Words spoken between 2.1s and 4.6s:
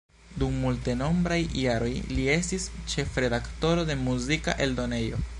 li estis ĉefredaktoro de muzika